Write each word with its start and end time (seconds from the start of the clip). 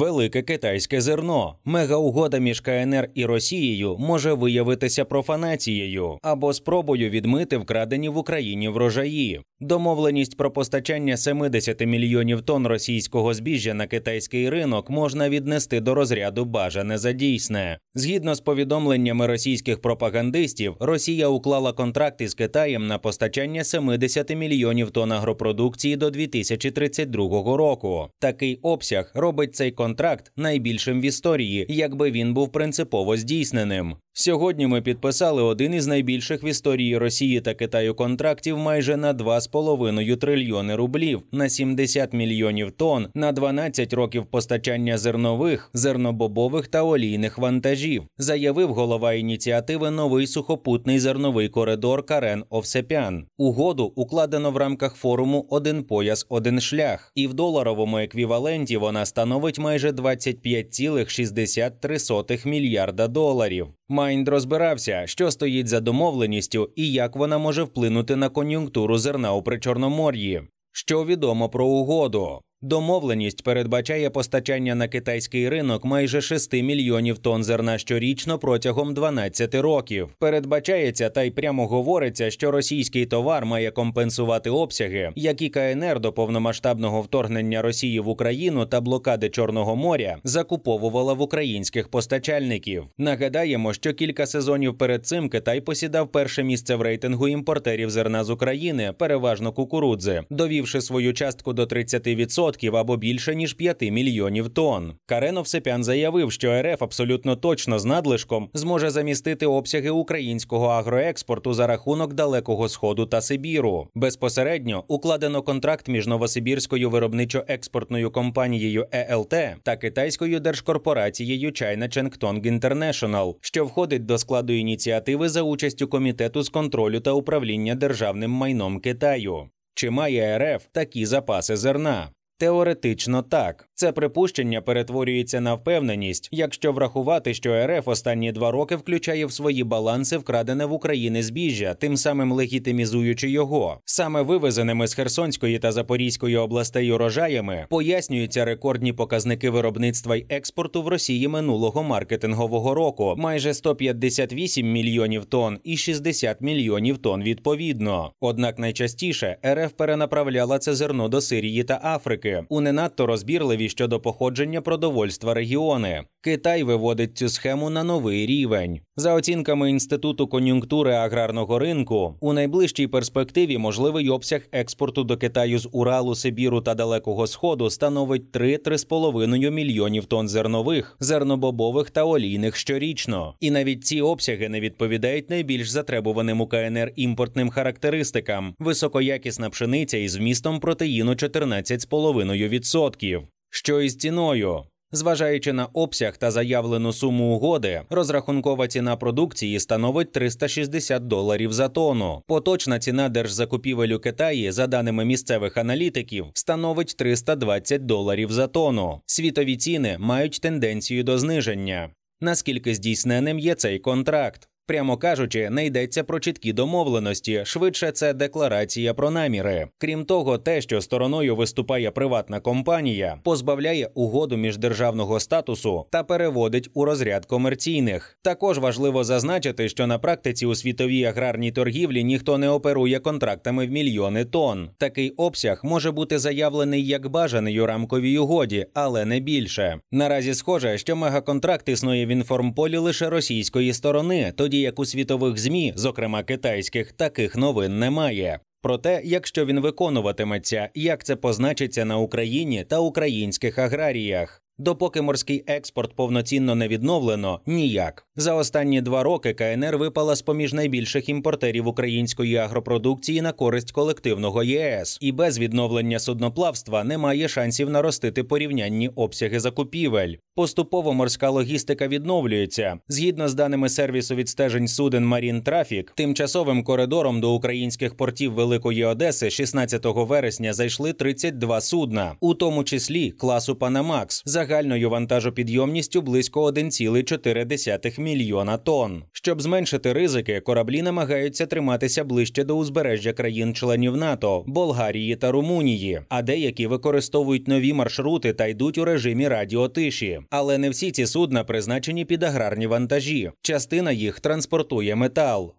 Велике 0.00 0.42
китайське 0.42 1.00
зерно, 1.00 1.56
мегаугода 1.64 2.38
між 2.38 2.60
КНР 2.60 3.08
і 3.14 3.24
Росією 3.24 3.96
може 3.98 4.32
виявитися 4.32 5.04
профанацією 5.04 6.18
або 6.22 6.52
спробою 6.52 7.10
відмити 7.10 7.56
вкрадені 7.56 8.08
в 8.08 8.16
Україні 8.16 8.68
врожаї. 8.68 9.40
Домовленість 9.62 10.36
про 10.36 10.50
постачання 10.50 11.16
70 11.16 11.86
мільйонів 11.86 12.42
тонн 12.42 12.66
російського 12.66 13.34
збіжжя 13.34 13.74
на 13.74 13.86
китайський 13.86 14.50
ринок 14.50 14.90
можна 14.90 15.28
віднести 15.28 15.80
до 15.80 15.94
розряду 15.94 16.44
бажане 16.44 16.98
за 16.98 17.12
дійсне. 17.12 17.78
Згідно 17.94 18.34
з 18.34 18.40
повідомленнями 18.40 19.26
російських 19.26 19.80
пропагандистів, 19.80 20.76
Росія 20.80 21.28
уклала 21.28 21.72
контракт 21.72 22.20
із 22.20 22.34
Китаєм 22.34 22.86
на 22.86 22.98
постачання 22.98 23.64
70 23.64 24.36
мільйонів 24.36 24.90
тонн 24.90 25.12
агропродукції 25.12 25.96
до 25.96 26.10
2032 26.10 27.56
року. 27.56 28.08
Такий 28.18 28.58
обсяг 28.62 29.10
робить 29.14 29.54
цей 29.54 29.70
контракт 29.70 30.32
найбільшим 30.36 31.00
в 31.00 31.04
історії, 31.04 31.66
якби 31.68 32.10
він 32.10 32.34
був 32.34 32.52
принципово 32.52 33.16
здійсненим. 33.16 33.96
Сьогодні 34.12 34.66
ми 34.66 34.82
підписали 34.82 35.42
один 35.42 35.74
із 35.74 35.86
найбільших 35.86 36.42
в 36.42 36.44
історії 36.44 36.98
Росії 36.98 37.40
та 37.40 37.54
Китаю 37.54 37.94
контрактів 37.94 38.58
майже 38.58 38.96
на 38.96 39.14
2,5 39.14 40.16
трильйони 40.16 40.76
рублів 40.76 41.22
на 41.32 41.48
70 41.48 42.12
мільйонів 42.12 42.72
тонн 42.72 43.06
на 43.14 43.32
12 43.32 43.92
років 43.92 44.26
постачання 44.26 44.98
зернових, 44.98 45.70
зернобобових 45.74 46.68
та 46.68 46.82
олійних 46.82 47.38
вантажів, 47.38 48.02
заявив 48.18 48.72
голова 48.72 49.12
ініціативи 49.12 49.90
Новий 49.90 50.26
сухопутний 50.26 50.98
зерновий 50.98 51.48
коридор 51.48 52.06
Карен 52.06 52.44
Овсепян. 52.50 53.26
Угоду 53.38 53.92
укладено 53.96 54.50
в 54.50 54.56
рамках 54.56 54.94
форуму 54.94 55.46
Один 55.50 55.84
пояс, 55.84 56.26
один 56.28 56.60
шлях, 56.60 57.12
і 57.14 57.26
в 57.26 57.34
доларовому 57.34 57.98
еквіваленті 57.98 58.76
вона 58.76 59.06
становить 59.06 59.58
майже 59.58 59.90
25,63 59.90 62.48
мільярда 62.48 63.08
доларів. 63.08 63.68
Майнд 64.00 64.28
розбирався, 64.28 65.02
що 65.06 65.30
стоїть 65.30 65.68
за 65.68 65.80
домовленістю 65.80 66.70
і 66.76 66.92
як 66.92 67.16
вона 67.16 67.38
може 67.38 67.62
вплинути 67.62 68.16
на 68.16 68.28
кон'юнктуру 68.28 68.98
зерна 68.98 69.32
у 69.32 69.42
Причорномор'ї. 69.42 70.42
Що 70.72 71.04
відомо 71.04 71.48
про 71.48 71.66
угоду? 71.66 72.40
Домовленість 72.62 73.42
передбачає 73.42 74.10
постачання 74.10 74.74
на 74.74 74.88
китайський 74.88 75.48
ринок 75.48 75.84
майже 75.84 76.20
6 76.20 76.52
мільйонів 76.52 77.18
тонн 77.18 77.44
зерна 77.44 77.78
щорічно 77.78 78.38
протягом 78.38 78.94
12 78.94 79.54
років. 79.54 80.08
Передбачається 80.18 81.10
та 81.10 81.22
й 81.22 81.30
прямо 81.30 81.66
говориться, 81.66 82.30
що 82.30 82.50
російський 82.50 83.06
товар 83.06 83.46
має 83.46 83.70
компенсувати 83.70 84.50
обсяги, 84.50 85.12
які 85.16 85.48
КНР 85.48 86.00
до 86.00 86.12
повномасштабного 86.12 87.02
вторгнення 87.02 87.62
Росії 87.62 88.00
в 88.00 88.08
Україну 88.08 88.66
та 88.66 88.80
блокади 88.80 89.28
Чорного 89.28 89.76
моря 89.76 90.16
закуповувала 90.24 91.12
в 91.12 91.22
українських 91.22 91.88
постачальників. 91.88 92.84
Нагадаємо, 92.98 93.72
що 93.72 93.92
кілька 93.92 94.26
сезонів 94.26 94.78
перед 94.78 95.06
цим 95.06 95.28
Китай 95.28 95.60
посідав 95.60 96.08
перше 96.08 96.42
місце 96.42 96.76
в 96.76 96.82
рейтингу 96.82 97.28
імпортерів 97.28 97.90
зерна 97.90 98.24
з 98.24 98.30
України, 98.30 98.94
переважно 98.98 99.52
кукурудзи, 99.52 100.22
довівши 100.30 100.80
свою 100.80 101.12
частку 101.14 101.52
до 101.52 101.64
30% 101.64 102.49
або 102.74 102.96
більше 102.96 103.34
ніж 103.34 103.54
5 103.54 103.82
мільйонів 103.82 104.48
тонн. 104.48 104.94
Каренов 105.06 105.48
Сепян 105.48 105.84
заявив, 105.84 106.32
що 106.32 106.62
РФ 106.62 106.82
абсолютно 106.82 107.36
точно 107.36 107.78
з 107.78 107.84
надлишком 107.84 108.50
зможе 108.54 108.90
замістити 108.90 109.46
обсяги 109.46 109.90
українського 109.90 110.66
агроекспорту 110.66 111.54
за 111.54 111.66
рахунок 111.66 112.14
Далекого 112.14 112.68
Сходу 112.68 113.06
та 113.06 113.20
Сибіру. 113.20 113.88
Безпосередньо 113.94 114.84
укладено 114.88 115.42
контракт 115.42 115.88
між 115.88 116.06
Новосибірською 116.06 116.90
виробничо-експортною 116.90 118.10
компанією 118.10 118.86
ЕЛТ 118.92 119.34
та 119.62 119.76
китайською 119.76 120.40
держкорпорацією 120.40 121.50
China 121.50 121.82
Chengtong 121.82 122.60
International, 122.60 123.34
що 123.40 123.64
входить 123.64 124.06
до 124.06 124.18
складу 124.18 124.52
ініціативи 124.52 125.28
за 125.28 125.42
участю 125.42 125.88
комітету 125.88 126.42
з 126.42 126.48
контролю 126.48 127.00
та 127.00 127.12
управління 127.12 127.74
державним 127.74 128.30
майном 128.30 128.80
Китаю. 128.80 129.48
Чи 129.74 129.90
має 129.90 130.38
РФ 130.38 130.66
такі 130.72 131.06
запаси 131.06 131.56
зерна? 131.56 132.08
Теоретично 132.40 133.22
так. 133.22 133.68
Це 133.74 133.92
припущення 133.92 134.60
перетворюється 134.60 135.40
на 135.40 135.54
впевненість, 135.54 136.28
якщо 136.32 136.72
врахувати, 136.72 137.34
що 137.34 137.66
РФ 137.66 137.88
останні 137.88 138.32
два 138.32 138.50
роки 138.50 138.76
включає 138.76 139.26
в 139.26 139.32
свої 139.32 139.64
баланси 139.64 140.16
вкрадене 140.16 140.66
в 140.66 140.72
Україні 140.72 141.22
збіжжя, 141.22 141.74
тим 141.74 141.96
самим 141.96 142.32
легітимізуючи 142.32 143.30
його. 143.30 143.80
Саме 143.84 144.22
вивезеними 144.22 144.86
з 144.86 144.94
Херсонської 144.94 145.58
та 145.58 145.72
Запорізької 145.72 146.36
областей 146.36 146.92
урожаями 146.92 147.66
пояснюються 147.70 148.44
рекордні 148.44 148.92
показники 148.92 149.50
виробництва 149.50 150.16
й 150.16 150.26
експорту 150.28 150.82
в 150.82 150.88
Росії 150.88 151.28
минулого 151.28 151.82
маркетингового 151.82 152.74
року 152.74 153.14
майже 153.18 153.54
158 153.54 154.72
мільйонів 154.72 155.24
тонн 155.24 155.58
і 155.64 155.76
60 155.76 156.40
мільйонів 156.40 156.98
тонн 156.98 157.22
відповідно. 157.22 158.12
Однак 158.20 158.58
найчастіше 158.58 159.36
РФ 159.46 159.72
перенаправляла 159.72 160.58
це 160.58 160.74
зерно 160.74 161.08
до 161.08 161.20
Сирії 161.20 161.64
та 161.64 161.80
Африки 161.84 162.29
у 162.48 162.60
не 162.60 162.72
надто 162.72 163.06
розбірливі 163.06 163.68
щодо 163.68 164.00
походження 164.00 164.60
продовольства 164.60 165.34
регіони. 165.34 166.04
Китай 166.22 166.62
виводить 166.62 167.18
цю 167.18 167.28
схему 167.28 167.70
на 167.70 167.84
новий 167.84 168.26
рівень. 168.26 168.80
За 168.96 169.14
оцінками 169.14 169.70
інституту 169.70 170.26
кон'юнктури 170.26 170.92
аграрного 170.92 171.58
ринку, 171.58 172.16
у 172.20 172.32
найближчій 172.32 172.86
перспективі 172.86 173.58
можливий 173.58 174.08
обсяг 174.08 174.48
експорту 174.52 175.04
до 175.04 175.16
Китаю 175.16 175.58
з 175.58 175.68
Уралу, 175.72 176.14
Сибіру 176.14 176.60
та 176.60 176.74
Далекого 176.74 177.26
Сходу 177.26 177.70
становить 177.70 178.32
3-3,5 178.32 179.50
мільйонів 179.50 180.04
тонн 180.04 180.28
зернових, 180.28 180.96
зернобобових 181.00 181.90
та 181.90 182.04
олійних 182.04 182.56
щорічно. 182.56 183.34
І 183.40 183.50
навіть 183.50 183.84
ці 183.84 184.00
обсяги 184.00 184.48
не 184.48 184.60
відповідають 184.60 185.30
найбільш 185.30 185.70
затребуваним 185.70 186.40
у 186.40 186.46
КНР 186.46 186.92
імпортним 186.96 187.50
характеристикам: 187.50 188.54
високоякісна 188.58 189.50
пшениця 189.50 189.98
із 189.98 190.16
вмістом 190.16 190.60
протеїну 190.60 191.12
14,5%. 191.12 193.22
Що 193.50 193.80
із 193.80 193.96
ціною? 193.96 194.62
Зважаючи 194.92 195.52
на 195.52 195.66
обсяг 195.66 196.16
та 196.16 196.30
заявлену 196.30 196.92
суму 196.92 197.34
угоди, 197.34 197.82
розрахункова 197.90 198.68
ціна 198.68 198.96
продукції 198.96 199.60
становить 199.60 200.12
360 200.12 201.06
доларів 201.06 201.52
за 201.52 201.68
тонну. 201.68 202.22
Поточна 202.26 202.78
ціна 202.78 203.08
держзакупівель 203.08 203.88
у 203.88 203.98
Китаї, 203.98 204.52
за 204.52 204.66
даними 204.66 205.04
місцевих 205.04 205.56
аналітиків, 205.56 206.26
становить 206.34 206.94
320 206.98 207.86
доларів 207.86 208.32
за 208.32 208.46
тонну. 208.46 209.00
Світові 209.06 209.56
ціни 209.56 209.96
мають 209.98 210.40
тенденцію 210.40 211.04
до 211.04 211.18
зниження. 211.18 211.90
Наскільки 212.20 212.74
здійсненим 212.74 213.38
є 213.38 213.54
цей 213.54 213.78
контракт? 213.78 214.48
Прямо 214.66 214.96
кажучи, 214.96 215.50
не 215.50 215.66
йдеться 215.66 216.04
про 216.04 216.20
чіткі 216.20 216.52
домовленості, 216.52 217.42
швидше 217.44 217.90
це 217.92 218.14
декларація 218.14 218.94
про 218.94 219.10
наміри. 219.10 219.68
Крім 219.78 220.04
того, 220.04 220.38
те, 220.38 220.60
що 220.60 220.80
стороною 220.80 221.36
виступає 221.36 221.90
приватна 221.90 222.40
компанія, 222.40 223.18
позбавляє 223.22 223.90
угоду 223.94 224.36
міждержавного 224.36 225.20
статусу 225.20 225.86
та 225.90 226.02
переводить 226.02 226.70
у 226.74 226.84
розряд 226.84 227.26
комерційних. 227.26 228.18
Також 228.22 228.58
важливо 228.58 229.04
зазначити, 229.04 229.68
що 229.68 229.86
на 229.86 229.98
практиці 229.98 230.46
у 230.46 230.54
світовій 230.54 231.04
аграрній 231.04 231.52
торгівлі 231.52 232.04
ніхто 232.04 232.38
не 232.38 232.48
оперує 232.48 232.98
контрактами 232.98 233.66
в 233.66 233.70
мільйони 233.70 234.24
тонн. 234.24 234.70
Такий 234.78 235.10
обсяг 235.10 235.60
може 235.64 235.90
бути 235.90 236.18
заявлений 236.18 236.86
як 236.86 237.08
бажаний 237.08 237.60
у 237.60 237.66
рамковій 237.66 238.18
угоді, 238.18 238.66
але 238.74 239.04
не 239.04 239.20
більше. 239.20 239.80
Наразі 239.92 240.34
схоже, 240.34 240.78
що 240.78 240.96
мегаконтракт 240.96 241.68
існує 241.68 242.06
в 242.06 242.08
інформполі 242.08 242.76
лише 242.76 243.10
російської 243.10 243.72
сторони, 243.72 244.32
тоді 244.36 244.59
як 244.60 244.78
у 244.78 244.84
світових 244.84 245.38
змі, 245.38 245.72
зокрема 245.76 246.22
китайських, 246.22 246.92
таких 246.92 247.36
новин 247.36 247.78
немає. 247.78 248.40
Проте, 248.62 249.00
якщо 249.04 249.46
він 249.46 249.60
виконуватиметься, 249.60 250.68
як 250.74 251.04
це 251.04 251.16
позначиться 251.16 251.84
на 251.84 251.98
Україні 251.98 252.64
та 252.68 252.78
українських 252.78 253.58
аграріях. 253.58 254.42
Допоки 254.60 255.02
морський 255.02 255.44
експорт 255.46 255.96
повноцінно 255.96 256.54
не 256.54 256.68
відновлено, 256.68 257.40
ніяк 257.46 258.06
за 258.16 258.34
останні 258.34 258.80
два 258.80 259.02
роки 259.02 259.34
КНР 259.34 259.76
випала 259.76 260.14
з 260.14 260.22
поміж 260.22 260.52
найбільших 260.52 261.08
імпортерів 261.08 261.66
української 261.66 262.36
агропродукції 262.36 263.22
на 263.22 263.32
користь 263.32 263.72
колективного 263.72 264.42
ЄС, 264.42 264.98
і 265.00 265.12
без 265.12 265.38
відновлення 265.38 265.98
судноплавства 265.98 266.84
немає 266.84 267.28
шансів 267.28 267.70
наростити 267.70 268.24
порівнянні 268.24 268.88
обсяги 268.88 269.40
закупівель. 269.40 270.14
Поступово 270.40 270.94
морська 270.94 271.30
логістика 271.30 271.88
відновлюється. 271.88 272.78
Згідно 272.88 273.28
з 273.28 273.34
даними 273.34 273.68
сервісу 273.68 274.14
відстежень 274.14 274.68
суден 274.68 275.08
Marine 275.08 275.42
Traffic, 275.42 275.88
тимчасовим 275.94 276.64
коридором 276.64 277.20
до 277.20 277.32
українських 277.32 277.94
портів 277.96 278.32
Великої 278.32 278.84
Одеси 278.84 279.30
16 279.30 279.82
вересня 279.84 280.52
зайшли 280.52 280.92
32 280.92 281.60
судна, 281.60 282.12
у 282.20 282.34
тому 282.34 282.64
числі 282.64 283.10
класу 283.10 283.56
Панамакс, 283.56 284.22
загальною 284.24 284.90
вантажопідйомністю 284.90 286.02
близько 286.02 286.50
1,4 286.50 288.00
мільйона 288.00 288.56
тонн. 288.56 289.02
Щоб 289.12 289.42
зменшити 289.42 289.92
ризики, 289.92 290.40
кораблі 290.40 290.82
намагаються 290.82 291.46
триматися 291.46 292.04
ближче 292.04 292.44
до 292.44 292.56
узбережжя 292.56 293.12
країн-членів 293.12 293.96
НАТО, 293.96 294.44
Болгарії 294.46 295.16
та 295.16 295.30
Румунії, 295.30 296.00
а 296.08 296.22
деякі 296.22 296.66
використовують 296.66 297.48
нові 297.48 297.72
маршрути 297.72 298.32
та 298.32 298.46
йдуть 298.46 298.78
у 298.78 298.84
режимі 298.84 299.28
радіотиші. 299.28 300.20
Але 300.30 300.58
не 300.58 300.70
всі 300.70 300.92
ці 300.92 301.06
судна 301.06 301.44
призначені 301.44 302.04
під 302.04 302.22
аграрні 302.22 302.66
вантажі. 302.66 303.30
Частина 303.42 303.92
їх 303.92 304.20
транспортує 304.20 304.96
метал. 304.96 305.54